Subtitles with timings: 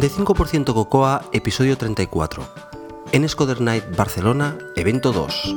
[0.00, 2.42] 85% Cocoa, episodio 34.
[3.12, 5.54] En Scoder Night Barcelona, evento 2.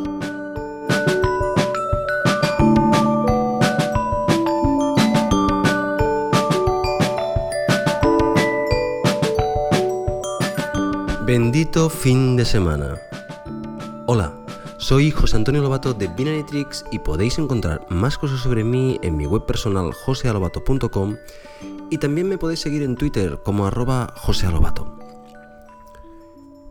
[11.25, 13.01] Bendito fin de semana.
[14.05, 14.33] Hola,
[14.77, 19.17] soy José Antonio Lobato de Binary Tricks y podéis encontrar más cosas sobre mí en
[19.17, 21.17] mi web personal josealobato.com
[21.89, 24.97] y también me podéis seguir en Twitter como arroba josealobato.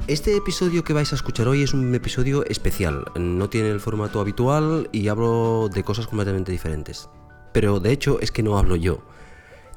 [0.07, 4.21] Este episodio que vais a escuchar hoy es un episodio especial, no tiene el formato
[4.21, 7.09] habitual y hablo de cosas completamente diferentes.
[7.53, 9.03] Pero de hecho es que no hablo yo.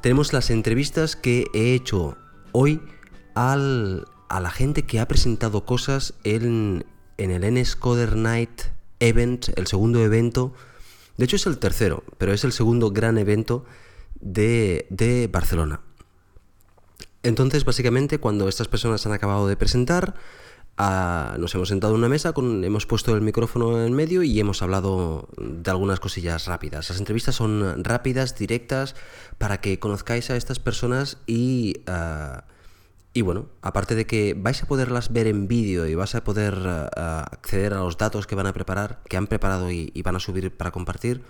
[0.02, 2.16] Tenemos las entrevistas que he hecho
[2.52, 2.82] hoy
[3.34, 6.86] al, a la gente que ha presentado cosas en,
[7.18, 8.62] en el NSCoder Night
[9.00, 10.54] Event, el segundo evento.
[11.18, 13.66] De hecho es el tercero, pero es el segundo gran evento
[14.20, 15.82] de, Barcelona.
[17.24, 20.16] Entonces, básicamente, cuando estas personas han acabado de presentar,
[20.78, 24.40] ah, nos hemos sentado en una mesa, con, hemos puesto el micrófono en medio y
[24.40, 26.90] hemos hablado de algunas cosillas rápidas.
[26.90, 28.96] Las entrevistas son rápidas, directas,
[29.38, 32.46] para que conozcáis a estas personas y, ah,
[33.14, 36.56] y bueno, aparte de que vais a poderlas ver en vídeo y vas a poder
[36.66, 40.20] ah, acceder a los datos que van a preparar, que han preparado y van a
[40.22, 41.22] subir para compartir,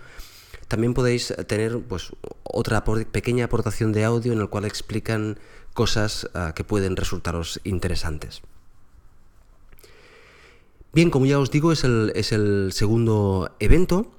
[0.70, 2.12] también podéis tener pues,
[2.44, 5.36] otra pequeña aportación de audio en el cual explican
[5.74, 8.40] cosas ah, que pueden resultaros interesantes.
[10.92, 14.12] Bien, como ya os digo, es el, es el segundo evento.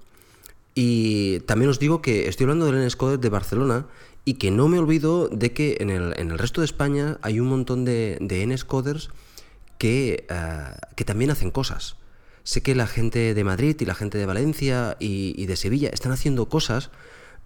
[0.76, 3.86] Y también os digo que estoy hablando del NSCODER de Barcelona
[4.26, 7.40] y que no me olvido de que en el, en el resto de España hay
[7.40, 9.10] un montón de, de NSCoders
[9.78, 11.96] que, ah, que también hacen cosas.
[12.44, 16.12] Sé que la gente de Madrid y la gente de Valencia y, de Sevilla están
[16.12, 16.90] haciendo cosas,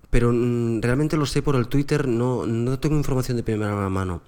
[0.09, 4.21] pero mm, realmente lo sé por el Twitter, no, no tengo información de primera mano.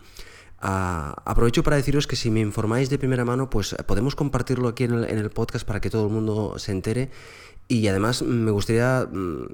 [0.60, 4.86] Ah, aprovecho para deciros que si me informáis de primera mano, pues podemos compartirlo aquí
[4.86, 7.12] en el, podcast para que todo el mundo se entere.
[7.68, 9.48] Y además me gustaría mm,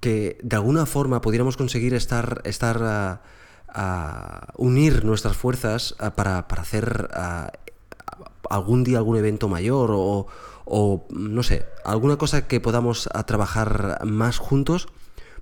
[0.00, 3.22] que de alguna forma pudiéramos conseguir estar, estar a,
[3.68, 7.08] ah, unir nuestras fuerzas ah, para, para hacer
[8.50, 14.38] algún día algún evento mayor o, no sé, alguna cosa que podamos a trabajar más
[14.38, 14.88] juntos,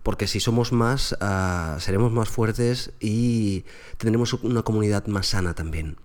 [0.02, 3.64] porque si somos más, ah, seremos más fuertes y
[3.96, 5.96] tendremos una comunidad más sana también.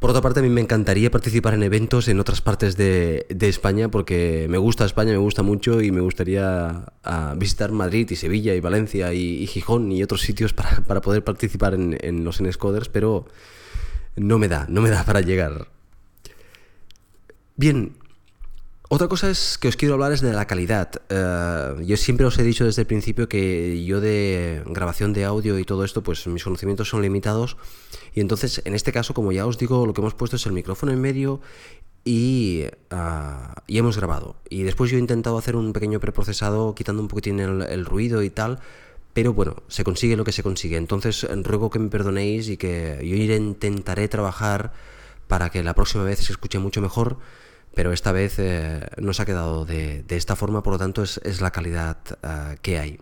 [0.00, 3.90] Por otra parte, a mí me encantaría participar en eventos en otras partes de, España
[3.90, 8.54] porque me gusta España, me gusta mucho y me gustaría ah, visitar Madrid y Sevilla
[8.54, 13.24] y Valencia y, Gijón y otros sitios para, poder participar en, en los Enescoders, pero
[14.16, 15.68] no me da, no me da para llegar.
[17.56, 17.96] Bien,
[18.88, 20.90] otra cosa es que os quiero hablar es de la calidad.
[21.08, 25.58] Eh, yo siempre os he dicho desde el principio que yo de grabación de audio
[25.58, 27.56] y todo esto, pues mis conocimientos son limitados.
[28.14, 30.52] Y entonces, en este caso, como ya os digo, lo que hemos puesto es el
[30.52, 31.40] micrófono en medio
[32.04, 34.36] y, ah, y hemos grabado.
[34.50, 38.30] Y después yo he intentado hacer un pequeño preprocesado quitando un poquitín el ruido y
[38.30, 38.60] tal
[39.14, 40.76] pero bueno, se consigue lo que se consigue.
[40.76, 44.72] Entonces ruego que me perdonéis y que yo intentaré trabajar
[45.28, 47.18] para que la próxima vez se escuche mucho mejor,
[47.74, 51.40] pero esta vez eh, no se ha quedado de, esta forma, por lo tanto es,
[51.40, 52.98] la calidad eh, que hay.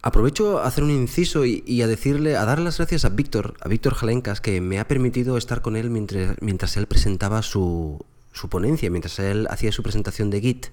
[0.00, 3.68] Aprovecho a hacer un inciso y, a decirle, a darle las gracias a Víctor, a
[3.68, 8.04] Víctor Jalencas, que me ha permitido estar con él mientras, él presentaba su
[8.50, 10.66] ponencia, mientras él hacía su presentación de Git.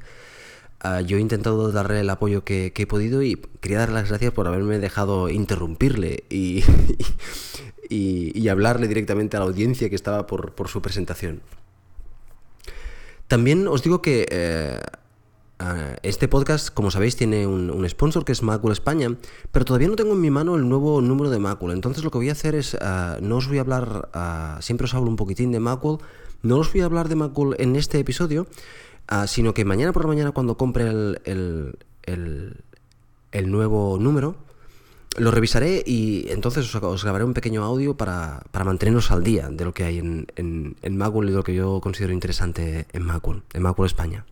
[0.81, 4.31] Ah, yo he intentado darle el apoyo que, he podido y quería dar las gracias
[4.31, 6.63] por haberme dejado interrumpirle y,
[8.49, 11.41] hablarle directamente a la audiencia que estaba por, su presentación.
[13.27, 14.79] También os digo que eh,
[15.59, 19.17] ah, este podcast, como sabéis, tiene un, sponsor que es Macul España,
[19.51, 21.71] pero todavía no tengo en mi mano el nuevo número de Macul.
[21.71, 24.09] Entonces lo que voy a hacer es, ah, no os voy a hablar,
[24.61, 25.99] siempre os hablo un poquitín de Macul,
[26.41, 28.47] no os voy a hablar de Macul en este episodio,
[29.11, 31.19] Ah, sino que mañana por la mañana cuando compre el,
[32.03, 34.35] el, nuevo número,
[35.17, 39.65] lo revisaré y entonces os, grabaré un pequeño audio para, para, mantenernos al día de
[39.65, 40.95] lo que hay en, en, y
[41.31, 44.25] de lo que yo considero interesante en Macul, en Macul España.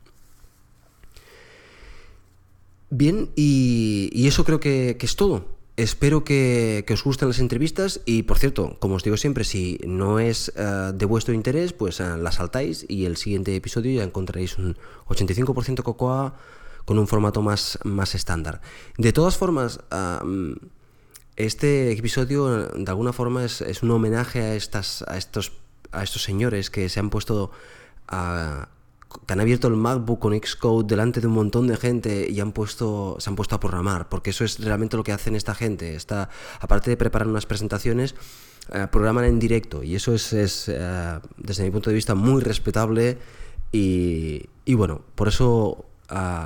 [2.91, 5.56] Bien, y, y eso creo que, que es todo.
[5.77, 10.17] Espero que, os gusten las entrevistas y, por cierto, como os digo siempre, si no
[10.17, 14.57] es eh, de vuestro interés, pues uh, la saltáis y el siguiente episodio ya encontraréis
[14.57, 14.75] un
[15.05, 16.33] 85% Cocoa
[16.83, 18.59] con un formato más, más estándar.
[18.97, 19.79] De todas formas,
[21.35, 25.51] este episodio de alguna forma es, un homenaje a, estas, a, estos,
[25.91, 27.51] a estos señores que se han puesto
[29.25, 32.51] que han abierto el MacBook con Xcode delante de un montón de gente y han
[32.51, 35.95] puesto, se han puesto a programar, porque eso es realmente lo que hacen esta gente.
[35.95, 38.15] Está, aparte de preparar unas presentaciones,
[38.73, 43.17] eh, programan en directo y eso es, eh, desde mi punto de vista, muy respetable
[43.71, 45.85] y, bueno, por eso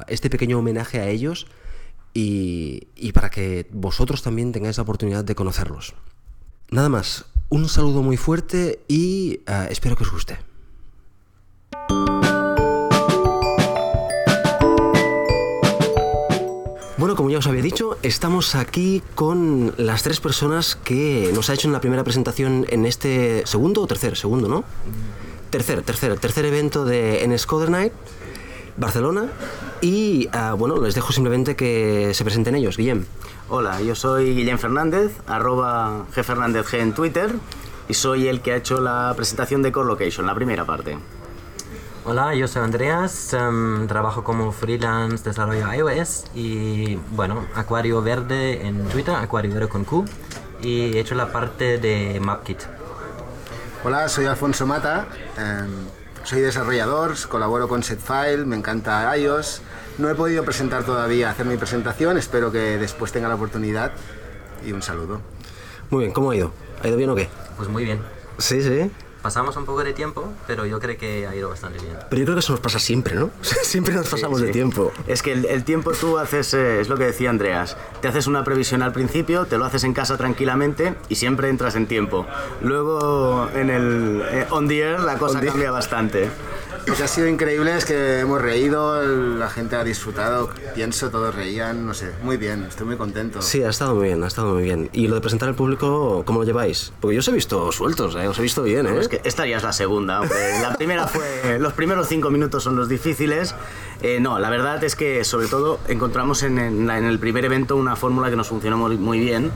[0.07, 1.45] este pequeño homenaje a ellos
[2.13, 5.93] y, y para que vosotros también tengáis la oportunidad de conocerlos.
[6.71, 10.39] Nada más, un saludo muy fuerte y ah, espero que os guste.
[17.01, 21.55] Bueno, como ya os había dicho, estamos aquí con las tres personas que nos ha
[21.55, 24.63] hecho en la primera presentación en este segundo o tercer, segundo, ¿no?
[25.49, 27.91] Tercer, tercer, tercer evento de Enescoder Night,
[28.77, 29.31] Barcelona.
[29.81, 32.77] Y ah, bueno, les dejo simplemente que se presenten ellos.
[32.77, 33.05] Guillem.
[33.49, 37.31] Hola, yo soy Guillem Fernández, arroba gfernándezg en Twitter,
[37.89, 40.99] y soy el que ha hecho la presentación de Core Location, la primera parte.
[42.03, 48.85] Hola, yo soy Andreas, em, trabajo como freelance desarrollo iOS y bueno, Acuario Verde en
[48.85, 50.05] Twitter, Acuario Verde con Q
[50.63, 52.59] y he hecho la parte de MapKit.
[53.83, 55.69] Hola, soy Alfonso Mata, em,
[56.23, 59.61] soy desarrollador, colaboro con Setfile, me encanta iOS.
[59.99, 63.91] No he podido presentar todavía, hacer mi presentación, espero que después tenga la oportunidad
[64.65, 65.21] y un saludo.
[65.91, 66.51] Muy bien, ¿cómo ha ido?
[66.81, 67.29] ¿Ha ido bien o qué?
[67.57, 68.01] Pues muy bien.
[68.39, 68.89] Sí, sí.
[69.21, 71.97] Pasamos un poco de tiempo, pero yo creo que ha ido bastante bien.
[72.09, 73.29] Pero yo creo que eso nos pasa siempre, ¿no?
[73.41, 74.91] siempre nos pasamos de tiempo.
[75.07, 78.43] Es que el, tiempo tú haces, eh, es lo que decía Andreas, te haces una
[78.43, 82.25] previsión al principio, te lo haces en casa tranquilamente y siempre entras en tiempo.
[82.61, 86.29] Luego en el eh, on the air la cosa cambia bastante.
[86.85, 91.33] Lo que ha sido increíble es que hemos reído, la gente ha disfrutado, pienso, todos
[91.33, 93.41] reían, no sé, muy bien, estoy muy contento.
[93.41, 94.89] Sí, ha estado muy bien, ha estado muy bien.
[94.91, 96.91] ¿Y lo de presentar al público, cómo lo lleváis?
[96.99, 98.27] Porque yo os he visto sueltos, ¿eh?
[98.27, 98.99] os he visto bien, ¿eh?
[98.99, 100.21] es que esta ya es la segunda,
[100.61, 103.55] La primera fue, los primeros cinco minutos son los difíciles.
[104.01, 107.95] Eh, no, la verdad es que sobre todo encontramos en, en, el primer evento una
[107.95, 109.51] fórmula que nos funcionó muy, muy bien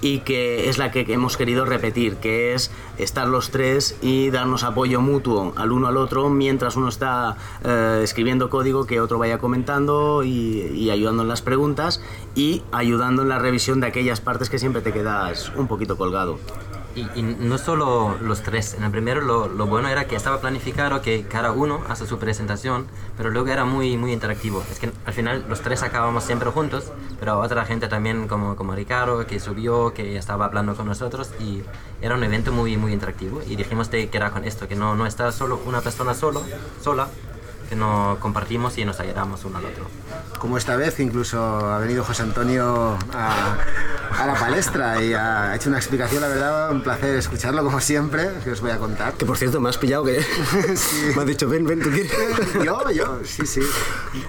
[0.00, 4.64] y que es la que hemos querido repetir, que es estar los tres y darnos
[4.64, 9.38] apoyo mutuo al uno al otro mientras uno está eh, escribiendo código que otro vaya
[9.38, 12.02] comentando y, y, ayudando en las preguntas
[12.34, 16.38] y ayudando en la revisión de aquellas partes que siempre te quedas un poquito colgado.
[17.14, 18.74] Y, no solo los tres.
[18.74, 22.18] En el primero lo, lo, bueno era que estaba planificado que cada uno hace su
[22.18, 22.86] presentación,
[23.16, 24.62] pero luego era muy, muy interactivo.
[24.70, 28.74] Es que al final los tres acabamos siempre juntos, pero otra gente también como, como
[28.74, 31.62] Ricardo que subió, que estaba hablando con nosotros y
[32.00, 33.40] era un evento muy, muy interactivo.
[33.46, 36.42] Y dijimos que era con esto, que no, no está solo una persona solo,
[36.80, 37.08] sola,
[37.68, 39.86] que nos compartimos y nos ayudamos uno al otro.
[40.38, 43.56] Como esta vez, incluso ha venido José Antonio a,
[44.18, 48.30] a, la palestra y ha hecho una explicación, la verdad, un placer escucharlo como siempre,
[48.42, 49.12] que os voy a contar.
[49.14, 50.24] Que por cierto, me has pillado que
[51.16, 52.12] me has dicho, ven, ven, tú quieres.
[52.64, 53.60] yo, yo, sí, sí.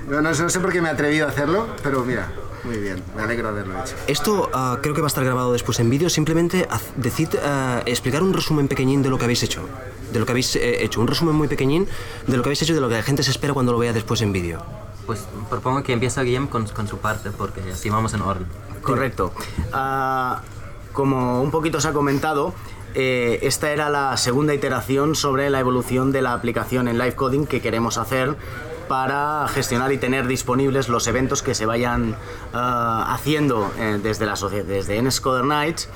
[0.07, 2.31] No, no, sé por qué me he atrevido a hacerlo, pero mira,
[2.63, 3.95] muy bien, me alegro de haberlo hecho.
[4.07, 6.09] Esto uh, creo que va a estar grabado después en vídeo.
[6.09, 9.61] Simplemente decid, uh, explicar un resumen pequeñín de lo que habéis hecho.
[10.11, 11.01] De lo que habéis eh, hecho.
[11.01, 11.87] Un resumen muy pequeñín
[12.27, 13.77] de lo que habéis hecho y de lo que la gente se espera cuando lo
[13.77, 14.63] vea después en vídeo.
[15.05, 18.47] Pues propongo que empiece Guillem con, con, su parte, porque así vamos en orden.
[18.81, 19.31] Correcto.
[19.73, 20.35] Uh,
[20.93, 22.53] como un poquito se ha comentado,
[22.95, 27.45] eh, esta era la segunda iteración sobre la evolución de la aplicación en live coding
[27.45, 28.35] que queremos hacer
[28.89, 32.17] para gestionar y tener disponibles los eventos que se vayan
[32.53, 32.57] uh,
[33.07, 35.87] haciendo eh, desde la desde Nights.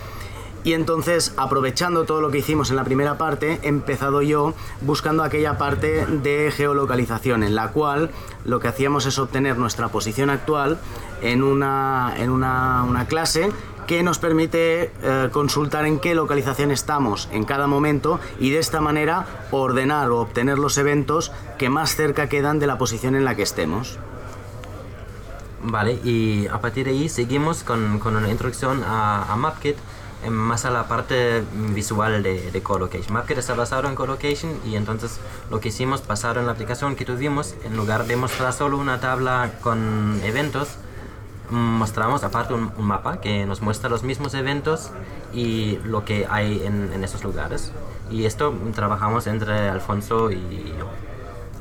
[0.64, 5.24] Y entonces, aprovechando todo lo que hicimos en la primera parte, he empezado yo buscando
[5.24, 8.12] aquella parte de geolocalización, en la cual
[8.46, 10.80] lo que hacíamos es obtener nuestra posición actual
[11.22, 13.52] en una, en una, una clase
[13.86, 18.82] que nos permite eh, consultar en qué localización estamos en cada momento y de esta
[18.82, 23.36] manera ordenar o obtener los eventos que más cerca quedan de la posición en la
[23.36, 24.00] que estemos.
[25.64, 29.78] Vale, y a partir de ahí seguimos con, con una introducción a, a, MapKit,
[30.30, 33.14] más a la parte visual de, de Colocation.
[33.14, 37.06] MapKit está basado en Colocation y entonces lo que hicimos basado en la aplicación que
[37.06, 40.78] tuvimos, en lugar de mostrar solo una tabla con eventos,
[41.50, 44.92] mostramos aparte un, mapa que nos muestra los mismos eventos
[45.34, 47.72] y lo que hay en, esos lugares.
[48.10, 50.88] Y esto trabajamos entre Alfonso y yo.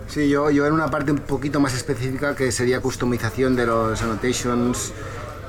[0.07, 4.03] Sí, yo, yo en una parte un poquito más específica que sería customización de los
[4.03, 4.93] annotations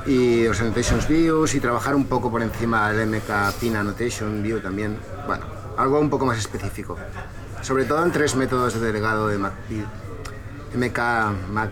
[0.06, 4.60] y los annotations views y trabajar un poco por encima del MK Pin Annotation View
[4.62, 4.98] también.
[5.28, 5.46] Bueno,
[5.78, 6.98] algo un poco más específico.
[7.62, 9.84] Sobre todo en tres métodos de delegado de MacPid
[10.76, 11.00] MK
[11.52, 11.72] Mac.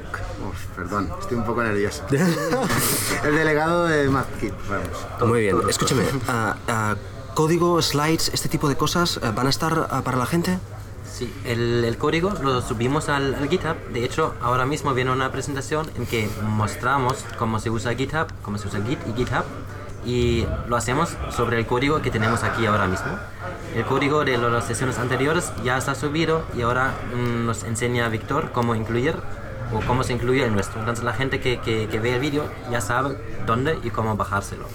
[0.76, 2.04] perdón, estoy un poco nervioso.
[3.24, 5.30] el delegado de MacKit, vamos.
[5.30, 6.04] Muy bien, escúcheme.
[6.04, 6.96] Uh, uh,
[7.34, 10.58] código, slides, este tipo de cosas, uh, ¿van a estar para la gente?
[11.12, 13.76] Sí, el, el código lo subimos al, al GitHub.
[13.94, 18.58] De hecho, ahora mismo viene una presentación en que mostramos cómo se usa GitHub, cómo
[18.58, 19.44] se usa Git y GitHub.
[20.06, 23.12] Y lo hacemos sobre el código que tenemos aquí ahora mismo.
[23.76, 28.52] El código de las sesiones anteriores ya está subido y ahora mm, nos enseña Víctor
[28.52, 29.16] cómo incluir
[29.74, 30.80] o cómo se incluye el nuestro.
[30.80, 33.16] Entonces la gente que, que, que ve el vídeo ya sabe
[33.46, 34.66] dónde y cómo bajárselo.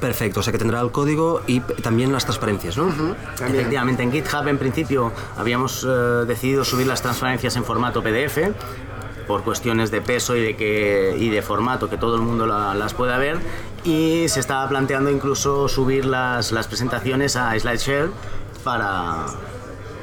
[0.00, 3.14] Perfecto, o sea que tendrá el código y también las transparencias, ¿no?
[3.40, 5.88] Efectivamente, en GitHub en principio habíamos eh,
[6.26, 8.38] decidido subir las transparencias en formato PDF
[9.26, 12.74] por cuestiones de peso y de que y de formato que todo el mundo la-
[12.74, 13.38] las pueda ver
[13.84, 18.10] y se estaba planteando incluso subir las, las presentaciones a SlideShare
[18.64, 19.26] para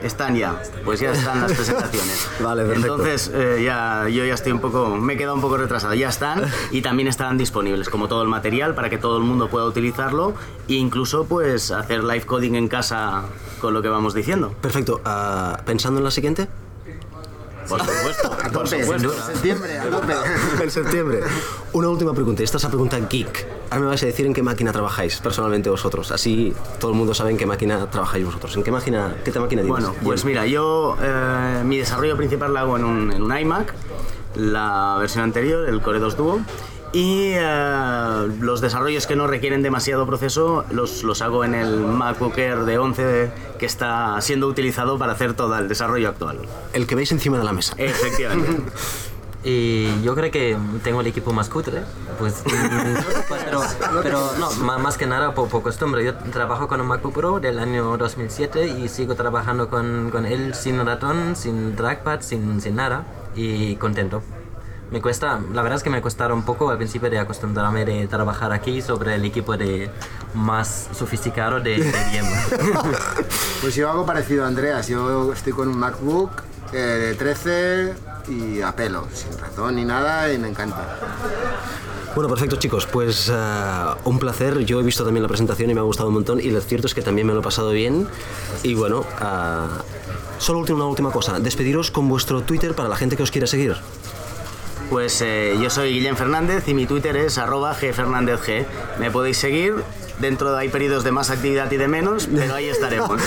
[0.04, 2.28] están ya, pues ya están las presentaciones.
[2.40, 2.96] Vale, perfecto.
[2.96, 5.94] Entonces eh, ya yo ya estoy un poco, me he quedado un poco retrasado.
[5.94, 9.50] Ya están y también estarán disponibles como todo el material para que todo el mundo
[9.50, 10.34] pueda utilizarlo
[10.68, 13.24] e incluso pues hacer live coding en casa
[13.60, 14.54] con lo que vamos diciendo.
[14.62, 16.48] Perfecto, ah, ¿pensando en la siguiente?
[17.68, 20.14] Por supuesto, A tope, en septiembre, a tope.
[20.64, 21.20] en septiembre.
[21.74, 23.48] Una última pregunta, esta es la pregunta geek.
[23.70, 26.12] Ahora me vais a decir en qué máquina trabajáis personalmente vosotros.
[26.12, 28.56] Así todo el mundo sabe en qué máquina trabajáis vosotros.
[28.58, 29.68] ¿En qué máquina, qué máquina tienes?
[29.68, 33.74] Bueno, pues mira, yo eh, mi desarrollo principal lo hago en un, en un iMac,
[34.36, 36.42] la versión anterior, el Core 2 Duo,
[36.94, 42.38] y eh, los desarrollos que no requieren demasiado proceso los, los hago en el MacBook
[42.38, 46.40] Air de 11 que está siendo utilizado para hacer todo el desarrollo actual.
[46.74, 47.74] El que veis encima de la mesa.
[47.78, 48.64] Efectivamente.
[49.44, 51.82] Y yo creo que tengo el equipo más cutre,
[52.20, 52.44] pues,
[53.44, 53.62] pero,
[54.04, 56.06] pero no, más que nada por, por costumbre.
[56.06, 60.54] Yo trabajo con un MacBook Pro del año 2007 y sigo trabajando con, con él
[60.54, 63.04] sin ratón, sin trackpad, sin, sin nada
[63.36, 64.22] y contento.
[64.92, 68.08] Me cuesta, la verdad es que me costaron un poco al principio de acostumbrarme de
[68.08, 69.90] trabajar aquí sobre el equipo de
[70.34, 72.30] más sofisticado de, de IBM.
[73.62, 74.88] Pues yo hago parecido a Andreas.
[74.90, 76.32] Yo estoy con un MacBook
[76.74, 77.94] eh, de 13
[78.28, 80.98] y a pelo, sin ratón ni nada, y me encanta.
[82.14, 84.60] Bueno, perfecto chicos, pues ah, un placer.
[84.66, 86.88] Yo he visto también la presentación y me ha gustado un montón y lo cierto
[86.88, 88.10] es que también me lo he pasado bien.
[88.64, 89.68] Y bueno, ah,
[90.38, 93.48] solo última- una última cosa, despediros con vuestro Twitter para la gente que os quiera
[93.48, 93.78] seguir.
[94.92, 98.66] Pues eh, yo soy Guillem Fernández y mi Twitter es arroba gfernandezg.
[99.00, 99.76] Me podéis seguir,
[100.20, 103.22] dentro de hay periodos de más actividad y de menos, pero ahí estaremos.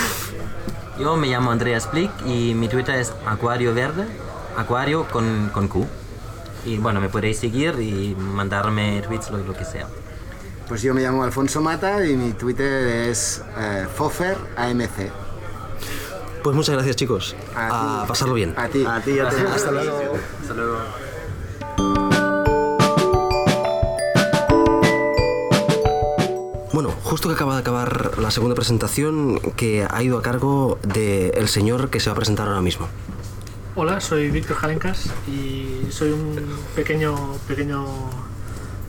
[1.00, 4.04] Yo me llamo Andreas Plick y mi Twitter es Acuario Verde,
[4.59, 5.87] Acuario con, con Q.
[6.66, 9.87] Y bueno, me podéis seguir y mandarme tweets, lo, lo que sea.
[10.68, 15.11] Pues yo me llamo Alfonso Mata y mi Twitter es eh, FoferAMC.
[16.42, 17.35] Pues muchas gracias chicos.
[17.56, 18.52] A A pasarlo bien.
[18.54, 18.85] A ti.
[18.87, 20.18] A ti Hasta luego.
[20.42, 21.04] Hasta luego.
[27.14, 31.88] Justo que acaba de acabar la segunda presentación que ha ido a cargo del señor
[31.88, 32.88] que se va a presentar ahora mismo.
[33.76, 36.44] Hola, soy Víctor Jalencas y soy un
[36.75, 37.14] pequeño,
[37.47, 37.87] pequeño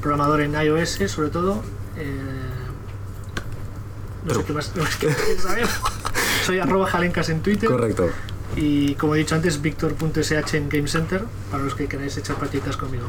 [0.01, 1.61] programador en iOS, sobre todo.
[1.97, 2.15] Eh,
[4.25, 5.67] no sé qué más, no quieres saber.
[6.47, 7.69] Soy arroba jalencas en Twitter.
[7.69, 8.09] Correcto.
[8.55, 12.75] Y como he dicho antes, victor.sh en Game Center para los que queráis echar partiditas
[12.75, 13.05] conmigo.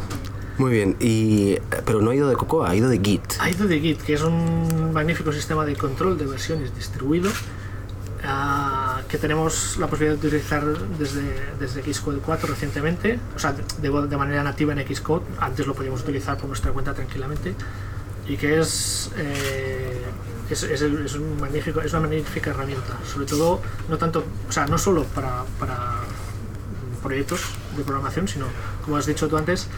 [0.59, 3.35] Muy bien, y, pero no ha ido de Cocoa, ha ido de Git.
[3.41, 7.31] Ha ido de Git, que es un magnífico sistema de control de versiones distribuido
[8.25, 10.65] ah, que tenemos la posibilidad de utilizar
[10.99, 11.23] desde,
[11.61, 16.01] desde Xcode 4 recientemente, o sea, de, de manera nativa en Xcode, antes lo podíamos
[16.01, 17.55] utilizar por nuestra cuenta tranquilamente,
[18.27, 20.03] y que es, eh,
[20.49, 23.61] es, es es un magnífico, es una magnífica herramienta, sobre todo,
[23.91, 26.01] no tanto, o sea, no solo para, para
[27.03, 27.41] proyectos
[27.77, 28.47] de programación, sino,
[28.83, 29.69] como has dicho tú antes,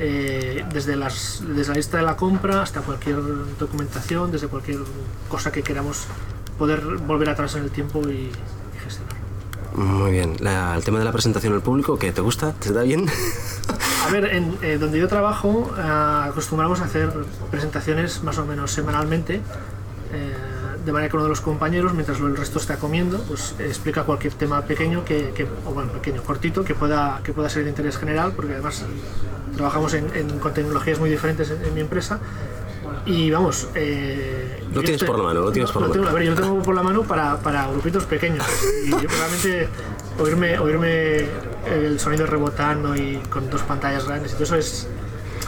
[0.00, 3.16] eh, desde, las, desde la lista de la compra hasta cualquier
[3.58, 4.78] documentación, desde cualquier
[5.28, 6.06] cosa que queramos
[6.58, 8.32] poder volver atrás en el tiempo y, y
[8.82, 9.14] gestionar.
[9.74, 12.52] Muy bien, La- el tema de la presentación al público, ¿qué te gusta?
[12.54, 13.06] ¿Te da bien?
[14.06, 17.12] A ver, en, eh, donde yo trabajo ah, acostumbramos a hacer
[17.50, 19.36] presentaciones más o menos semanalmente,
[20.12, 20.34] eh,
[20.84, 24.32] de manera que uno de los compañeros, mientras el resto está comiendo, pues explica cualquier
[24.34, 27.98] tema pequeño, que, que- o bueno, pequeño, cortito, que pueda, que pueda ser de interés
[27.98, 28.84] general, porque además
[29.56, 32.18] trabajamos en, en- con tecnologías muy diferentes en, en mi empresa.
[33.06, 33.68] Y vamos.
[33.74, 36.10] eh, Lo yo tienes por la mano, lo tienes por la tengo- mano.
[36.16, 38.44] a ver, yo lo tengo por la mano para, para grupitos pequeños.
[38.84, 39.68] Y realmente
[40.18, 41.26] oírme, oírme
[41.66, 44.88] el sonido rebotando y con dos pantallas grandes y todo eso es.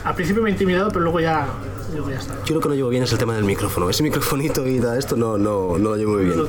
[0.05, 1.47] Al principio me ha intimidado, pero luego ya,
[1.93, 2.35] luego ya está.
[2.45, 3.89] Yo lo que no llevo bien es el tema del micrófono.
[3.89, 6.41] Ese microfonito y da esto no, no, no lo llevo muy bien.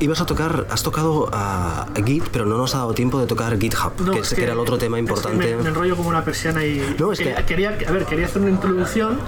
[0.00, 3.58] Ibas a tocar, has tocado a Git, pero no nos ha dado tiempo de tocar
[3.58, 5.56] GitHub, No, que, es ese que era el otro tema es que importante.
[5.56, 8.26] me, me enrollo como una persiana y No, es que- quería, quería- a ver, quería
[8.26, 9.18] hacer una introducción,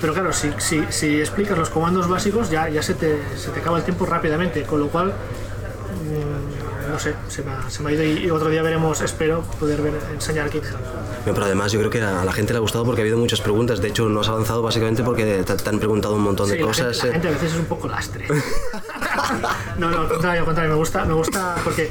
[0.00, 3.60] pero claro, si, si, si explicas los comandos básicos ya, ya se, te, se te
[3.60, 7.90] acaba el tiempo rápidamente, con lo cual mm, no sé, se me, ha, se me
[7.90, 10.78] ha ido y, y otro día veremos, espero poder ver, enseñar GitHub.
[11.24, 13.40] Pero además yo creo que a la gente le ha gustado porque ha habido muchas
[13.40, 13.80] preguntas.
[13.80, 16.66] De hecho, no has avanzado básicamente porque te, te han preguntado un montón de la
[16.66, 17.00] cosas.
[17.00, 17.12] gente, la eh.
[17.12, 18.26] gente a veces es un poco lastre.
[19.78, 21.88] no, no, al contrario, al contrario, me gusta, me gusta porque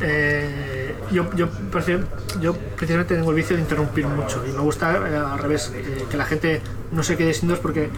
[0.00, 1.48] eh, yo, yo,
[2.40, 6.06] yo precisamente tengo el vicio de interrumpir mucho y me gusta eh, al revés, eh,
[6.08, 7.90] que la gente no se quede sin dos porque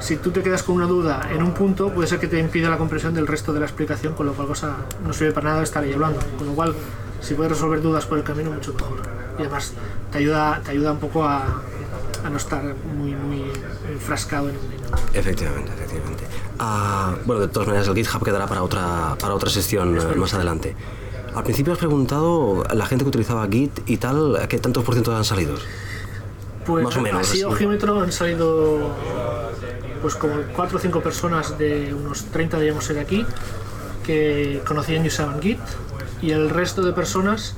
[0.00, 2.70] si tú te quedas con una duda en un punto puede ser que te impida
[2.70, 5.62] la comprensión del resto de la explicación, con lo cual cosa no sirve para nada
[5.62, 6.18] estar ahí hablando.
[6.38, 6.74] Con lo cual,
[7.20, 9.23] si puedes resolver dudas por el camino, mucho mejor.
[9.38, 9.72] Y además
[10.12, 11.42] te ayuda, te ayuda un poco a,
[12.24, 12.62] a no estar
[12.96, 13.44] muy, muy
[13.92, 16.24] enfrascado en, en- Efectivamente, efectivamente.
[16.58, 20.34] Ah, bueno, de todas maneras, el GitHub quedará para otra, para otra sesión eh, más
[20.34, 20.74] adelante.
[21.34, 24.84] Al principio has preguntado a la gente que utilizaba Git y tal, ¿a qué tantos
[24.84, 25.56] por ciento han salido?
[26.64, 28.92] Pues Más o menos, así ojímetro han salido
[30.00, 33.26] pues como 4 o 5 personas de unos 30 debíamos ser aquí
[34.04, 35.58] que conocían y usaban Git
[36.22, 37.56] y el resto de personas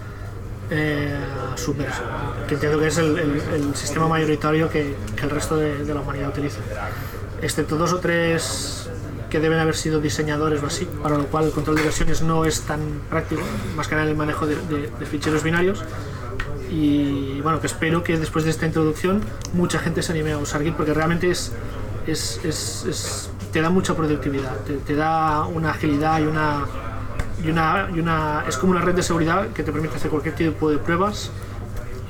[0.70, 1.14] eh,
[1.54, 2.00] Submerge,
[2.49, 5.94] que entiendo que es el, el- el sistema mayoritario que, que el resto de, de
[5.94, 6.58] la humanidad utiliza.
[7.42, 8.88] Excepto dos o tres
[9.30, 12.44] que deben haber sido diseñadores o así, para lo cual el control de versiones no
[12.44, 12.80] es tan
[13.11, 13.42] práctico,
[13.76, 15.82] más que nada en el manejo de- de- de ficheros binarios
[16.70, 20.62] y bueno, que espero que después de esta introducción mucha gente se anime a usar
[20.62, 21.52] Git porque realmente es,
[22.06, 26.64] es, es- es- te da mucha productividad, te, te da una agilidad y una,
[27.45, 28.45] y una, y una...
[28.49, 31.31] es como una red de seguridad que te permite hacer cualquier tipo de pruebas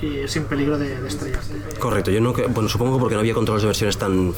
[0.00, 1.54] y sin peligro de, de estrellarte.
[1.78, 4.34] Correcto, yo no, bueno, supongo porque no había controles de versiones tan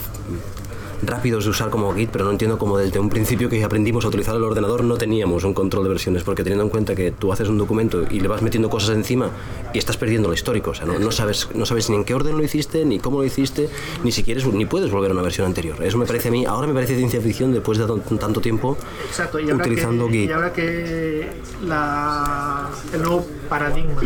[1.03, 4.09] rápidos de usar como Git, pero no entiendo cómo desde un principio que aprendimos a
[4.09, 7.33] utilizar el ordenador no teníamos un control de versiones, porque teniendo en cuenta que tú
[7.33, 9.31] haces un documento y le vas metiendo cosas encima
[9.73, 12.15] y estás perdiendo el histórico, o sea, no, no sabes, no sabes ni en qué
[12.15, 13.69] orden lo hiciste, ni cómo lo hiciste,
[14.03, 15.83] ni si quieres, ni puedes volver a una versión anterior.
[15.85, 18.77] Eso me parece a mí, ahora me parece ciencia ficción después de tan- tanto tiempo
[19.09, 20.31] Exacto, y ahora utilizando que, Git.
[20.31, 21.29] Y ahora que
[21.67, 24.03] la- el nuevo paradigma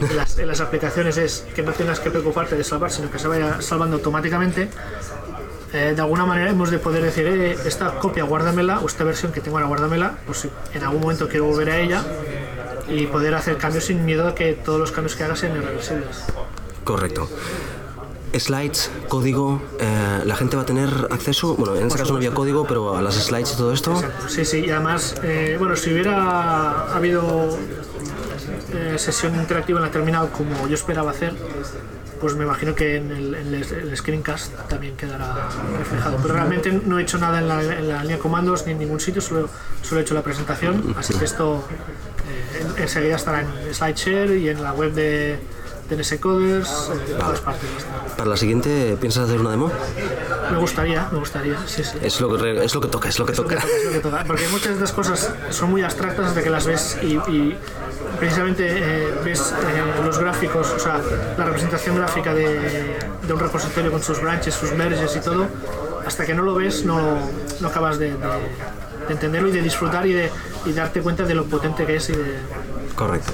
[0.00, 3.18] en las, en las aplicaciones es que no tengas que preocuparte de salvar, sino que
[3.18, 4.68] se vaya salvando automáticamente,
[5.74, 9.32] eh, de alguna manera hemos de poder decir, eh, esta copia guárdamela, o esta versión
[9.32, 12.02] que tengo ahora guárdamela, pues si en algún momento quiero volver a ella
[12.88, 16.24] y poder hacer cambios sin miedo a que todos los cambios que haga sean irreversibles.
[16.84, 17.28] Correcto.
[18.38, 22.32] Slides, código, eh, la gente va a tener acceso, bueno, en este caso no había
[22.32, 23.92] código, pero a las slides y todo esto.
[23.92, 27.56] Exacto, Sí, sí, y además, eh, bueno, si hubiera habido
[28.72, 31.34] eh, sesión interactiva en la terminal como yo esperaba hacer,
[32.24, 35.46] pues me imagino que en el, en el- screencast también quedará
[35.78, 36.16] reflejado.
[36.22, 38.78] Pero realmente no he hecho nada en la, en la línea de comandos ni en
[38.78, 39.50] ningún sitio, solo,
[39.82, 41.62] solo he hecho la presentación, así que esto
[42.26, 45.38] eh, en- enseguida estará en SlideShare y en la web de,
[45.90, 47.68] de NS Coders, eh, todas partes.
[48.16, 49.70] Para la siguiente, ¿piensas hacer una demo?
[50.50, 51.98] Me gustaría, me gustaría, sí, sí.
[52.00, 53.66] Es lo que, es lo que toca, es lo que Es lo que toca.
[53.66, 54.24] toca, es lo que toca.
[54.24, 57.58] Porque muchas de estas cosas son muy abstractas desde que las ves y, y
[58.18, 61.00] precisamente eh, ves eh, los gráficos, o sea,
[61.38, 62.96] la representación gráfica de,
[63.26, 65.46] de un repositorio con sus branches, sus merges y todo,
[66.06, 67.18] hasta que no lo ves no,
[67.60, 68.74] no acabas de, de-
[69.06, 70.30] de entenderlo y de disfrutar y de
[70.64, 72.38] y darte cuenta de lo potente que es y de...
[72.94, 73.32] Correcto.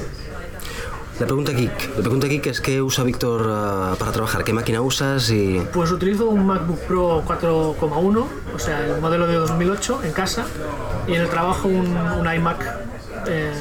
[1.21, 4.43] La pregunta geek, la pregunta geek es ¿qué usa Víctor ah, para trabajar?
[4.43, 5.31] ¿Qué máquina usas?
[5.31, 10.45] Y Pues utilizo un MacBook Pro 4,1, o sea, el modelo de 2008 en casa
[11.07, 12.65] y en el trabajo un, un iMac
[13.29, 13.53] eh,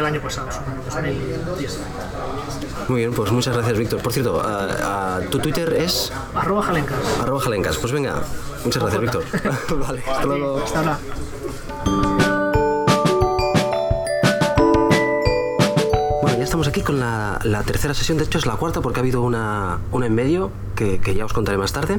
[0.00, 1.78] del año pasado, supongo, 2010.
[2.88, 4.00] muy bien, pues muchas gracias Víctor.
[4.00, 4.42] Por cierto,
[5.30, 6.98] tu Twitter es Arroba jalencas.
[7.20, 7.76] arroba jalencas.
[7.78, 8.22] Pues venga,
[8.64, 9.24] muchas gracias Víctor.
[9.86, 10.62] vale, hasta luego.
[10.64, 10.98] Hasta ahora.
[16.22, 19.00] Bueno, ya estamos aquí con la, la tercera sesión, de hecho es la cuarta porque
[19.00, 21.98] ha habido una, una en medio que, que ya os contaré más tarde.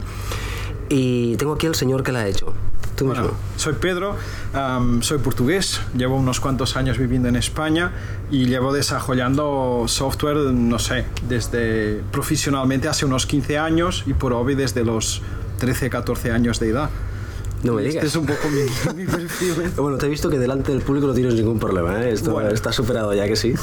[0.90, 2.54] Y tengo aquí al señor que la ha hecho.
[3.02, 3.24] Tú mismo.
[3.24, 4.16] Bueno, soy Pedro,
[4.54, 7.92] am, soy portugués, llevo unos cuantos años viviendo en España
[8.30, 14.56] y llevo desarrollando software, no sé, desde profesionalmente hace unos 15 años y por hobby
[14.56, 15.22] desde los
[15.60, 16.90] 13, 14 años de edad.
[17.64, 18.06] no me Este digas.
[18.06, 19.52] es un poco mi, mi perfil.
[19.62, 19.72] ¿eh?
[19.78, 22.12] Bueno, te he visto que delante del público no tienes ningún problema, ¿eh?
[22.12, 22.50] Esto Bueno.
[22.50, 23.54] está superado ya que sí.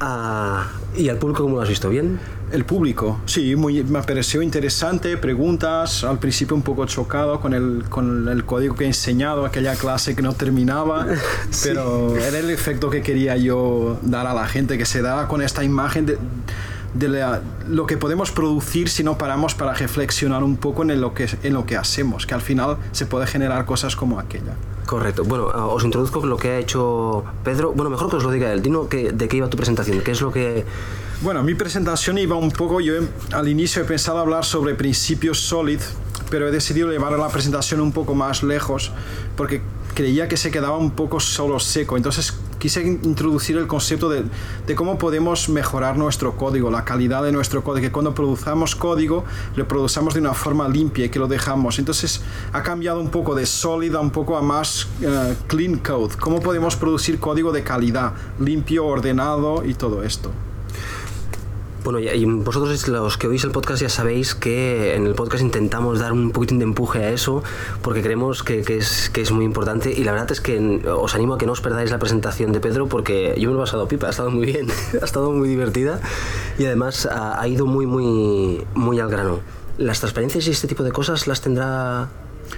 [0.00, 1.88] Ah, ¿Y al público cómo lo has visto?
[1.88, 2.18] ¿Bien?
[2.50, 7.84] El público, sí, muy, me pareció interesante, preguntas, al principio un poco chocado con el,
[7.90, 11.06] con el código que he enseñado, aquella clase que no terminaba,
[11.62, 15.42] pero era el efecto que quería yo dar a la gente, que se da con
[15.42, 16.18] esta imagen de,
[16.94, 21.14] de la- lo que podemos producir si no paramos para reflexionar un poco en lo,
[21.14, 24.54] que, en lo que hacemos, que al final se puede generar cosas como aquella.
[24.86, 25.22] Correcto.
[25.24, 27.72] Bueno, ah, os introduzco lo que ha hecho Pedro.
[27.72, 28.62] Bueno, mejor que os lo diga él.
[28.62, 30.00] Dino que, de qué iba tu presentación.
[30.00, 30.64] ¿Qué es lo que...?
[31.20, 35.40] Bueno, mi presentación iba un poco, yo he- al inicio he pensado hablar sobre principios
[35.40, 35.80] solid,
[36.30, 38.92] pero he decidido llevar la presentación un poco más lejos
[39.36, 39.60] porque
[39.98, 41.96] creía que se quedaba un poco solo seco.
[41.96, 44.26] Entonces quise introducir el concepto de,
[44.64, 49.24] de, cómo podemos mejorar nuestro código, la calidad de nuestro código, que cuando produzamos código
[49.56, 51.80] lo produzamos de una forma limpia y que lo dejamos.
[51.80, 56.14] Entonces ha cambiado un poco de sólida un poco a más uh, clean code.
[56.20, 60.30] ¿Cómo podemos producir código de calidad, limpio, ordenado y todo esto?
[61.90, 65.98] Bueno, y vosotros los que oís el podcast ya sabéis que en el podcast intentamos
[65.98, 67.42] dar un poquitín de empuje a eso
[67.80, 71.14] porque creemos que, que, es, que es muy importante y la verdad es que os
[71.14, 73.64] animo a que no os perdáis la presentación de Pedro porque yo me lo he
[73.64, 74.66] pasado pipa, ha estado muy bien,
[75.00, 75.98] ha estado muy divertida
[76.58, 79.40] y además ha, ha ido muy, muy, muy al grano.
[79.78, 82.10] ¿Las transparencias y este tipo de cosas las tendrá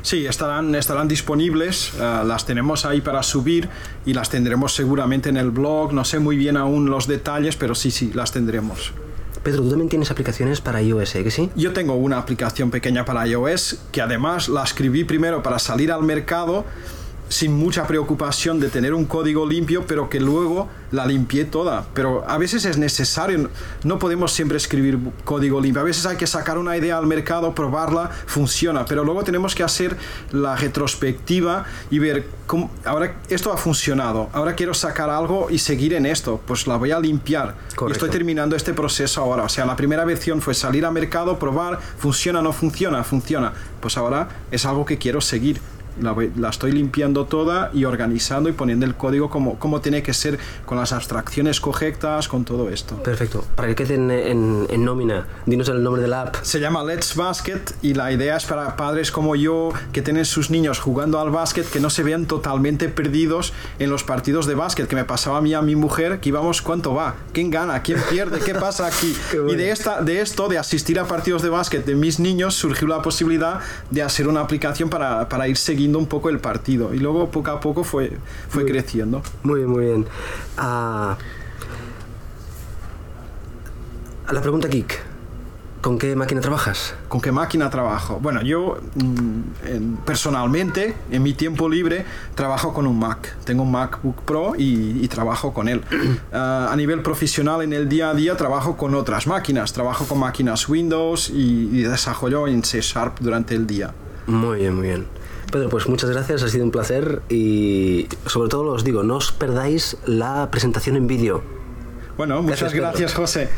[0.03, 3.69] Sí, estarán, estarán disponibles, uh, las tenemos ahí para subir
[4.05, 5.93] y las tendremos seguramente en el blog.
[5.93, 8.93] No sé muy bien aún los detalles, pero sí, sí, las tendremos.
[9.43, 11.25] Pedro, tú también tienes aplicaciones para iOS, ¿eh?
[11.25, 11.51] ¿que sí?
[11.57, 16.03] Yo tengo una aplicación pequeña para iOS que además la escribí primero para salir al
[16.03, 16.67] mercado
[17.31, 21.87] sin mucha preocupación de tener un código limpio, pero que luego la limpié toda.
[21.95, 23.49] Pero a veces es necesario,
[23.85, 25.81] no podemos siempre escribir código limpio.
[25.81, 29.63] A veces hay que sacar una idea al mercado, probarla, funciona, pero luego tenemos que
[29.63, 29.97] hacer
[30.33, 35.95] la retrospectiva y ver cómo, ahora esto ha funcionado, ahora quiero sacar algo y seguir
[35.95, 37.55] en esto, pues la voy a limpiar.
[37.89, 39.45] Y estoy terminando este proceso ahora.
[39.45, 43.53] O sea, la primera versión fue salir al mercado, probar, funciona, no funciona, funciona.
[43.81, 45.61] Pues ahora es algo que quiero seguir
[46.01, 50.15] la, la, estoy limpiando toda y organizando y poniendo el código como, como tiene que
[50.15, 52.97] ser, con las abstracciones correctas, con todo esto.
[53.03, 53.45] Perfecto.
[53.57, 56.37] Para que quede en, en, en, nómina, dinos el nombre de la app.
[56.43, 60.51] Se llama Let's Basket y la idea es para padres como yo que tienen sus
[60.51, 64.87] niños jugando al básquet que no se vean totalmente perdidos en los partidos de básquet,
[64.87, 67.99] que me pasaba a mí a mi mujer, que íbamos cuánto va, quién gana, quién
[68.11, 69.17] pierde, qué pasa aquí.
[69.33, 69.53] bueno.
[69.53, 72.87] Y de, esta, de esto, de asistir a partidos de básquet de mis niños, surgió
[72.89, 76.99] la posibilidad de hacer una aplicación para, para ir siguiendo un poco el partido y
[76.99, 78.17] luego poco a poco fue,
[78.49, 79.23] fue muy, creciendo.
[79.43, 80.07] Muy bien, muy bien.
[80.59, 81.17] Uh, a
[84.33, 85.11] la pregunta geek.
[85.81, 86.95] ¿Con qué máquina trabajas?
[87.09, 88.19] ¿Con qué máquina trabajo?
[88.21, 93.35] Bueno, yo mm, personalmente, en mi tiempo libre, trabajo con un Mac.
[93.45, 95.83] Tengo un MacBook Pro y, y trabajo con él.
[96.33, 99.73] Uh, a nivel profesional, en el día a día, trabajo con otras máquinas.
[99.73, 103.95] Trabajo con máquinas Windows y, y desarrollo en C Sharp durante el día.
[104.27, 105.20] Muy bien, muy bien.
[105.51, 109.33] Pedro, pues muchas gracias, ha sido un placer y sobre todo os digo, no os
[109.33, 111.43] perdáis la presentación en vídeo.
[112.17, 113.49] Bueno, muchas gracias, gracias José.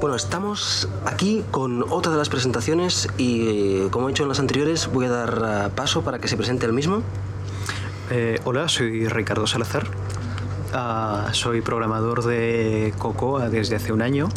[0.00, 4.90] Bueno, estamos aquí con otra de las presentaciones y como he hecho en las anteriores
[4.92, 7.02] voy a dar paso para que se presente el mismo.
[8.10, 9.86] Eh, hola, soy Ricardo Salazar.
[10.74, 14.28] Uh, soy programador de Cocoa desde hace un año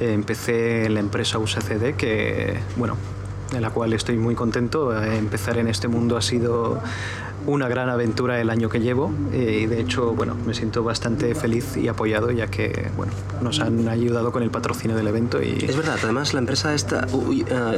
[0.00, 2.96] empecé en la empresa USACD que, bueno,
[3.54, 4.94] en la cual estoy muy contento.
[5.02, 6.80] Empezar en este mundo ha sido
[7.46, 11.76] una gran aventura el año que llevo y de hecho, bueno, me siento bastante feliz
[11.76, 15.64] y apoyado ya que, bueno, nos han ayudado con el patrocinio del evento y...
[15.68, 17.34] Es verdad, además la empresa esta, uh,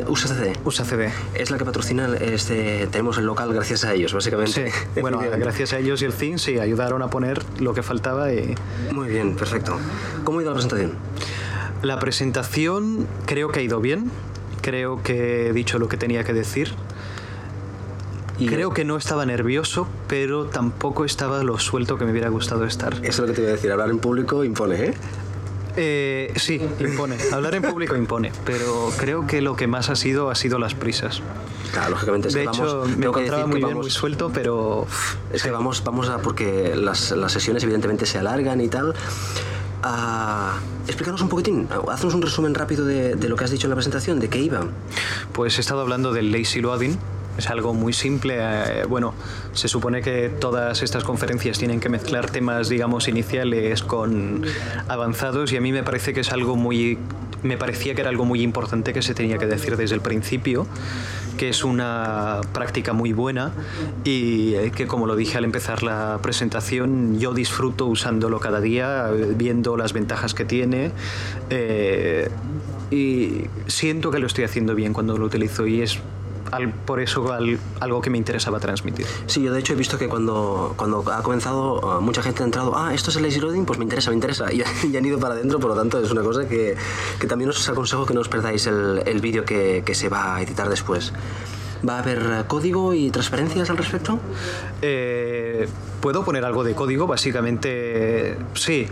[0.09, 4.71] USACD, USACD, es la que patrocina, este, tenemos el local gracias a ellos, básicamente.
[4.71, 8.33] Sí, bueno, gracias a ellos y el CIN, sí, ayudaron a poner lo que faltaba
[8.33, 8.55] y...
[8.93, 9.79] Muy bien, perfecto.
[10.25, 10.93] ¿Cómo ha ido la presentación?
[11.83, 14.11] La presentación creo que ha ido bien,
[14.63, 16.73] creo que he dicho lo que tenía que decir.
[18.39, 22.67] Y creo que no estaba nervioso, pero tampoco estaba lo suelto que me hubiera gustado
[22.67, 22.95] estar.
[23.03, 24.95] Eso es lo que te iba a decir, hablar en público impone, ¿eh?
[25.79, 27.17] Eh, sí, impone.
[27.33, 30.75] Hablar en público impone, pero creo que lo que más ha sido ha sido las
[30.75, 31.23] prisas.
[31.73, 32.29] Claro, lógicamente.
[32.29, 34.87] Es de que hecho, vamos, me encontraba muy vamos, bien, muy suelto, pero...
[35.33, 36.19] Es que vamos, vamos a...
[36.19, 38.95] porque las, las sesiones evidentemente se alargan y tal.
[39.87, 43.77] Uh, explícanos un poquitín, haznos un resumen rápido de, lo que has dicho en la
[43.77, 44.67] presentación, de qué iba.
[45.33, 46.99] Pues he estado hablando del lazy loading.
[47.39, 48.39] Es algo muy simple.
[48.39, 49.15] Eh, bueno,
[49.53, 54.43] se supone que todas estas conferencias tienen que mezclar temas, digamos, iniciales con
[54.89, 56.99] avanzados y a mí me parece que es algo muy...
[57.47, 60.67] Me parecía que era algo muy importante que se tenía que decir desde el principio,
[61.39, 63.53] que es una práctica muy buena
[64.03, 69.77] y que, como lo dije al empezar la presentación, yo disfruto usándolo cada día, viendo
[69.77, 70.91] las ventajas que tiene.
[71.51, 72.29] Eh,
[72.91, 76.01] y siento que lo estoy haciendo bien cuando lo utilizo y es
[76.51, 79.07] al, por eso al, algo que me interesaba transmitir.
[79.27, 82.47] Sí, yo de hecho he visto que cuando, cuando ha comenzado, uh, mucha gente ha
[82.47, 85.05] entrado, ah, esto es el lazy loading, pues me interesa, me interesa, y, y han
[85.05, 86.77] ido para adentro, por lo tanto es una cosa que,
[87.19, 90.37] que también os aconsejo que no os perdáis el, el vídeo que, que se va
[90.37, 91.13] a editar después.
[91.87, 94.19] ¿Va a haber código y transparencias al respecto?
[94.83, 95.69] Eh,
[96.01, 98.87] Puedo poner algo de código, básicamente sí.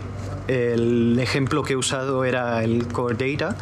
[0.47, 3.55] El ejemplo que he usado era el Core Data,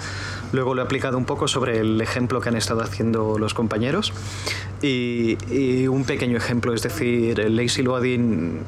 [0.53, 4.13] Luego lo he aplicado un poco sobre el ejemplo que han estado haciendo los compañeros
[4.81, 8.59] y, y un pequeño ejemplo, es decir, el lazy loading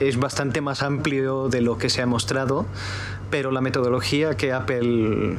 [0.00, 2.66] es bastante más amplio de lo que se ha mostrado,
[3.30, 5.36] pero la metodología que Apple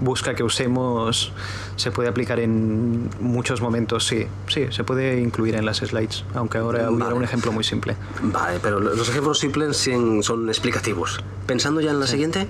[0.00, 1.32] busca que usemos
[1.76, 6.58] se puede aplicar en muchos momentos, sí, sí, se puede incluir en las slides, aunque
[6.58, 7.16] ahora hubiera Vale.
[7.16, 7.96] un ejemplo muy simple.
[8.22, 9.88] Vale, pero los ejemplos simples
[10.22, 11.22] son explicativos.
[11.46, 12.48] Pensando ya en la siguiente,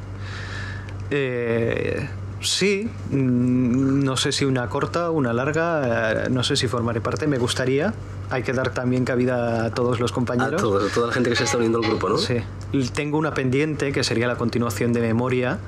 [1.10, 2.08] Eh,
[2.44, 7.26] sí, mm, no sé si una corta, una larga, eh, no sé si formaré parte,
[7.26, 7.92] me gustaría.
[8.30, 10.60] Hay que dar también cabida a todos los a compañeros.
[10.62, 12.18] todos- toda la gente que se está uniendo al grupo, ¿no?
[12.18, 12.38] Sí.
[12.72, 15.58] Y Tengo una pendiente que sería la continuación de memoria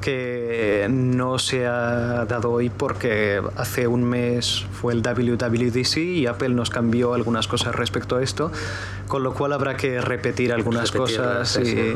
[0.00, 6.50] que no se ha dado hoy porque hace un mes fue el WWDC y Apple
[6.50, 8.50] nos cambió algunas cosas respecto a esto,
[9.06, 11.94] con lo cual habrá que repetir algunas Repetirlas, cosas sí,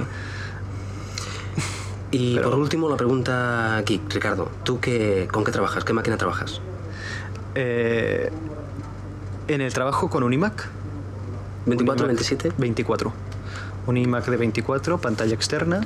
[2.11, 4.51] y por último, la pregunta aquí, Ricardo.
[4.65, 5.85] ¿Tú qué, con qué trabajas?
[5.85, 6.61] ¿Qué máquina trabajas?
[7.55, 8.31] Eh,
[9.49, 10.69] en el trabajo con un iMac.
[11.67, 12.53] ¿24, Un iMac 27?
[12.57, 13.13] 24.
[13.87, 15.81] Un iMac de 24, pantalla externa.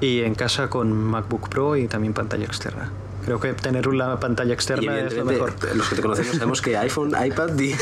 [0.00, 2.90] Y en casa con MacBook Pro y también pantalla externa.
[3.26, 5.52] Creo que tener una pantalla externa es lo mejor.
[5.74, 7.74] los que te conocemos sabemos que iPhone, iPad y...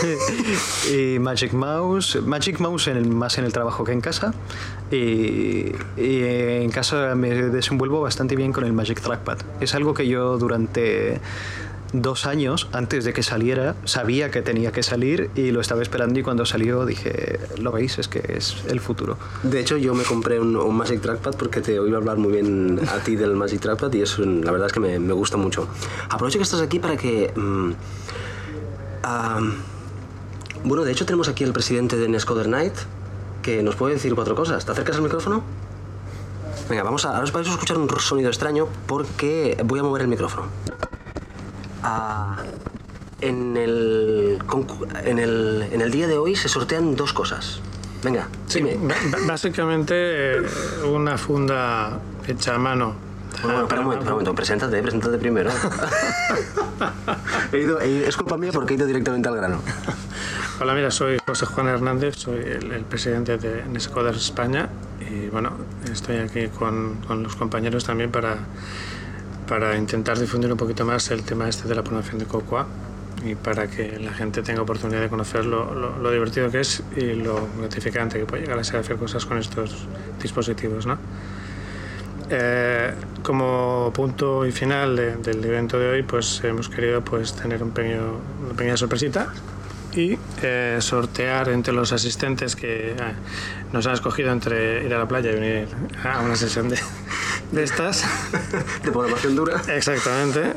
[1.14, 4.34] y Magic Mouse, Magic Mouse en el- más en el trabajo que en casa.
[4.90, 9.38] Y, y en casa me desenvuelvo bastante bien con el Magic Trackpad.
[9.60, 11.20] Es algo que yo durante
[11.94, 16.18] dos años, antes de que saliera, sabía que tenía que salir y lo estaba esperando
[16.18, 19.16] y cuando salió dije, lo veis, es que es el futuro.
[19.44, 22.98] De hecho, yo me compré un, Magic Trackpad porque te oí hablar muy bien a
[22.98, 25.68] ti del Magic Trackpad y es un- la verdad es que me, gusta mucho.
[26.10, 27.32] Aprovecho que estás aquí para que...
[27.36, 27.70] mm,
[30.64, 32.74] bueno, de hecho tenemos aquí al presidente de Nescoder Night
[33.42, 34.64] que nos puede decir cuatro cosas.
[34.64, 35.42] ¿Te acercas al micrófono?
[36.68, 40.02] Venga, vamos a, ahora os vais a escuchar un sonido extraño porque voy a mover
[40.02, 40.46] el micrófono.
[41.86, 42.36] Ah,
[43.20, 44.38] en, el,
[45.04, 47.60] en, el, en el día de hoy se sortean dos cosas.
[48.02, 48.76] Venga, dime.
[48.80, 49.94] Ba- ba- Básicamente
[50.38, 50.42] eh,
[50.90, 52.94] una funda hecha a mano.
[53.42, 54.34] Bueno, bueno, espera un momento, un momento.
[54.34, 55.50] Preséntate, preséntate primero.
[57.52, 59.60] He ido- he- es culpa mía porque he ido directamente al grano.
[60.60, 64.68] Hola, mira, soy José Juan Hernández, soy el, el presidente de Nescoders España
[65.00, 65.50] y bueno,
[65.90, 68.36] estoy aquí con, con los compañeros también para,
[69.48, 72.66] para intentar difundir un poquito más el tema este de la programación de Cocoa
[73.24, 76.82] y para que la gente tenga oportunidad de conocer lo, lo- lo divertido que es
[76.96, 79.86] y lo gratificante que puede llegar a ser hacer cosas con estos
[80.20, 80.98] dispositivos, ¿no?
[82.30, 87.62] Eh, como punto y final de- del evento de hoy, pues hemos querido pues tener
[87.62, 89.28] un pequeño, una pequeña sorpresita
[89.94, 92.96] y eh, sortear entre los asistentes que eh,
[93.72, 95.68] nos han escogido entre ir a la playa y venir
[96.02, 96.76] a una sesión de,
[97.52, 98.04] de estas.
[98.84, 99.60] De programación dura.
[99.68, 100.52] Exactamente.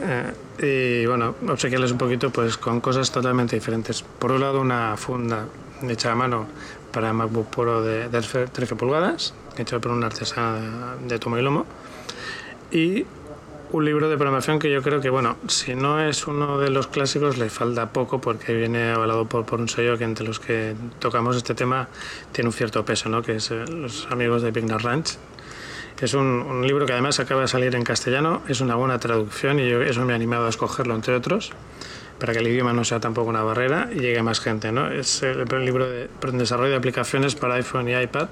[0.60, 4.02] eh, y bueno, obsequiarles un poquito pues con cosas totalmente diferentes.
[4.02, 5.46] Por un lado, una funda
[5.88, 6.48] hecha a mano
[6.92, 11.42] para MacBook Pro de, de 13 pulgadas, hecho por un artesano de, de tomo y
[11.42, 11.66] lomo.
[12.72, 13.06] Y
[13.72, 16.88] un libro de programación que yo creo que, bueno, si no es uno de los
[16.88, 20.76] clásicos, le falta poco porque viene avalado por, por un sello que entre los que
[21.00, 21.90] tocamos este tema
[22.32, 23.22] tiene un cierto peso, ¿no?
[23.22, 25.18] que es eh, los amigos de Pignar Ranch.
[26.00, 29.60] Es un, un libro que además acaba de salir en castellano, es una buena traducción
[29.60, 31.54] y yo eso me ha animado a escogerlo, entre otros,
[32.20, 34.72] para que el idioma no sea tampoco una barrera y llegue a más gente.
[34.72, 34.92] ¿no?
[34.92, 38.30] Es el, el libro de desarrollo de aplicaciones para iPhone y iPad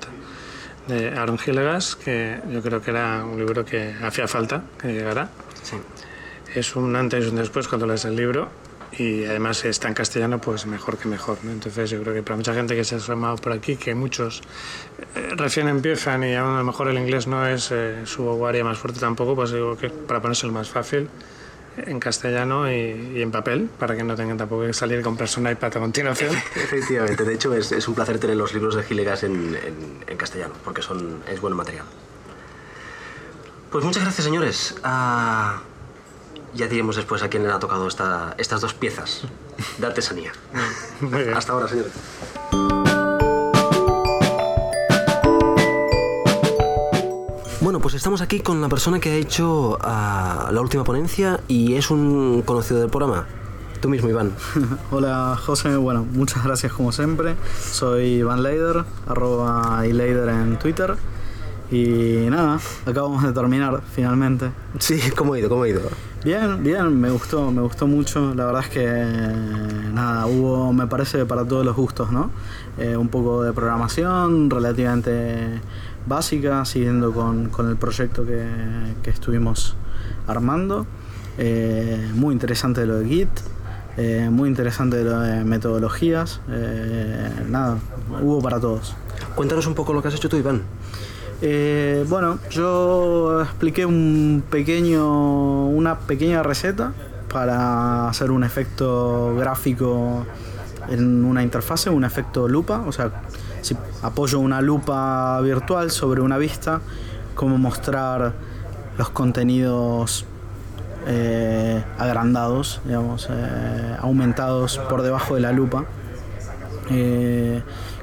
[0.87, 5.29] de Aaron Hillegas, que yo creo que era un libro que hacía falta que llegara.
[5.63, 5.77] Sí.
[6.53, 8.49] Es un antes y un después cuando lees el libro
[8.97, 11.37] y además está en castellano, pues mejor que mejor.
[11.43, 14.41] Entonces yo creo que para mucha gente que se ha formado por aquí, que muchos
[15.15, 18.77] eh, recién empiezan y a lo mejor el inglés no es eh, su área más
[18.77, 21.09] fuerte tampoco, pues digo que para ponérselo más fácil
[21.77, 25.49] en castellano y, en papel, para que no tengan tampoco que salir y comprarse un
[25.49, 26.33] iPad a continuación.
[26.55, 30.17] Efectivamente, de hecho es, es un placer tener los libros de Gilegas en, en- en
[30.17, 31.83] castellano, porque son, es buen material.
[33.71, 34.75] Pues muchas gracias, señores.
[34.85, 35.61] Ah,
[36.55, 39.21] ya diremos después a quién le ha tocado esta- estas dos piezas
[39.77, 40.31] de artesanía.
[41.01, 41.33] Muy bien.
[41.37, 41.91] Hasta ahora, señores.
[47.61, 51.73] Bueno, pues estamos aquí con la persona que ha hecho ah, la última ponencia y
[51.75, 53.25] es un conocido del programa.
[53.81, 54.33] Tú mismo, Iván.
[54.91, 57.35] Hola José, bueno, muchas gracias como siempre.
[57.71, 60.95] Soy Iván Leider, arroba ileider en Twitter.
[61.71, 64.51] Y nada, acabamos de terminar finalmente.
[64.79, 65.49] Sí, ¿cómo ha ido?
[65.49, 65.81] ¿Cómo ha ido?
[66.23, 68.33] Bien, bien, me gustó, me gustó mucho.
[68.35, 72.29] La verdad es que nada, hubo, me parece, para todos los gustos, ¿no?
[72.77, 75.61] Eh, un poco de programación relativamente
[76.05, 78.43] básica, siguiendo con, con el proyecto que,
[79.01, 79.75] que estuvimos
[80.27, 80.85] armando.
[81.37, 83.29] Eh, muy interesante lo de Git,
[83.97, 86.41] eh, muy interesante lo de metodologías.
[87.49, 87.77] nada,
[88.21, 88.95] hubo para todos.
[89.35, 90.63] Cuéntanos un poco lo que has hecho tú, Iván.
[91.41, 96.93] Eh, bueno, yo expliqué un pequeño, una pequeña receta
[97.31, 100.25] para hacer un efecto gráfico
[100.89, 102.83] en una interfase, un efecto lupa.
[102.87, 103.11] O sea,
[103.61, 106.81] si apoyo una lupa virtual sobre una vista,
[107.35, 108.33] cómo mostrar
[108.97, 110.25] los contenidos
[111.07, 115.85] eh, agrandados, digamos, eh, aumentados por debajo de la lupa.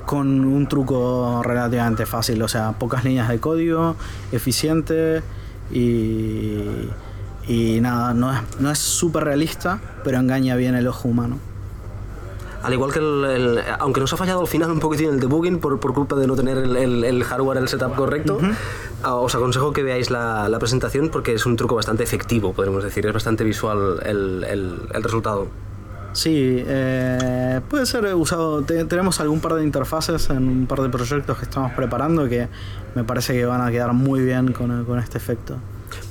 [0.07, 3.97] Con un truco relativamente fácil, o sea, pocas líneas de código,
[4.33, 5.23] eficiente
[5.73, 6.89] y,
[7.49, 11.39] y nada, no es, no es súper realista, pero engaña bien el ojo humano.
[12.63, 15.59] Al igual que el, el- aunque nos ha fallado al final un poquitín el debugging
[15.59, 18.39] por, por culpa de no tener el, el- hardware, el setup correcto,
[19.05, 23.05] os aconsejo que veáis la, la presentación porque es un truco bastante efectivo, podemos decir,
[23.05, 25.49] es bastante visual el, el- el resultado.
[26.13, 28.63] Sí, eh, puede ser usado.
[28.63, 32.49] te- tenemos algún par de interfaces en un par de proyectos que estamos preparando que
[32.95, 35.57] me parece que van a quedar muy bien con, con este efecto.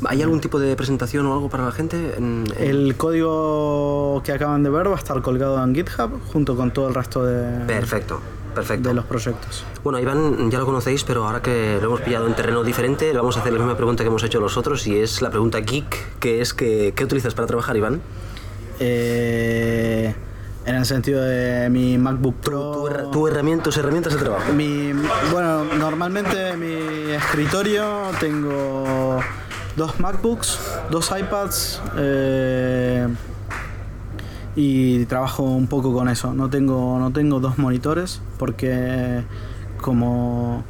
[0.06, 2.16] ¿Hay algún tipo de presentación o algo para la gente?
[2.18, 6.56] En- en- El código que acaban de ver va a estar colgado en GitHub junto
[6.56, 8.20] con todo el resto de, Perfecto,
[8.56, 8.90] perfecto.
[8.90, 9.64] de los proyectos.
[9.84, 13.18] Bueno, Iván ya lo conocéis, pero ahora que lo hemos pillado en terreno diferente, le
[13.18, 15.60] vamos a hacer la misma pregunta que hemos hecho los otros y es la pregunta
[15.60, 18.02] geek, que es que, ¿qué utilizas para trabajar, Iván?
[18.84, 20.16] Eh,
[20.66, 22.72] en el sentido de mi MacBook Pro.
[22.72, 24.52] Tu, tu herramienta, tus herramientas de trabajo.
[24.54, 24.92] Mi,
[25.32, 27.86] bueno, normalmente en mi escritorio
[28.20, 29.20] tengo
[29.76, 33.08] dos MacBooks, dos iPads eh,
[34.56, 36.34] y trabajo un poco con eso.
[36.34, 39.24] No tengo, no tengo dos monitores porque
[39.80, 40.64] como,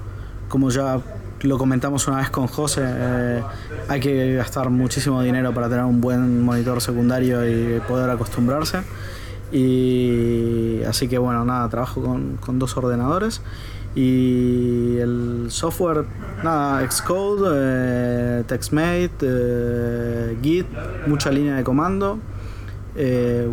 [0.50, 1.00] como ya
[1.44, 3.44] lo comentamos una vez con José, eh,
[3.88, 8.82] hay que gastar muchísimo dinero para tener un buen monitor secundario y poder acostumbrarse.
[9.52, 13.42] Y así que bueno, nada, trabajo con, con dos ordenadores
[13.96, 16.06] y el software,
[16.44, 20.68] nada, Xcode, eh, TextMate, eh, Git,
[21.08, 22.20] mucha línea de comando.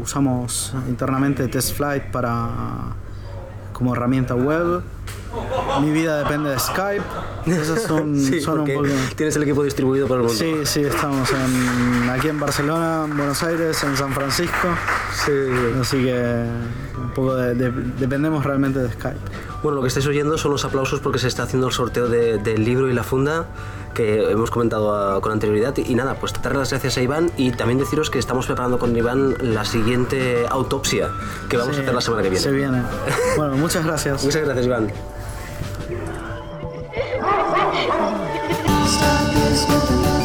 [0.02, 2.94] Usamos internamente TestFlight para
[3.78, 4.82] como herramienta web.
[5.80, 7.02] Mi vida depende de Skype.
[7.46, 9.14] Esos son, Sí, son un porque poco.
[9.16, 10.36] tienes el equipo distribuido por el mundo.
[10.38, 14.68] Sí, sí, estamos en- aquí en Barcelona, en Buenos Aires, en San Francisco.
[15.80, 16.44] Así que
[16.96, 19.18] un poco de- de- dependemos realmente de Skype.
[19.62, 22.38] Bueno, lo que estáis oyendo son los aplausos porque se está haciendo el sorteo de-
[22.38, 23.46] del libro y la funda
[23.94, 25.76] que hemos comentado ah, con anterioridad.
[25.76, 28.78] Y, y nada, pues darle las gracias a Iván y también deciros que estamos preparando
[28.78, 31.10] con Iván la siguiente autopsia
[31.48, 32.42] que vamos a hacer la semana que viene.
[32.42, 32.82] Se viene.
[33.36, 34.24] Bueno, muchas gracias.
[34.28, 34.92] Muchas gracias, Iván.
[38.88, 40.17] Stop this with